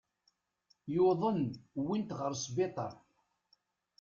[0.93, 1.41] Yuḍen,
[1.79, 2.93] uwin-t ɣer sbiṭer.